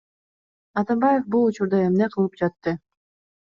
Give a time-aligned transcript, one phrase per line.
[0.83, 2.79] Атамбаев бул учурда эмне кылып жатты?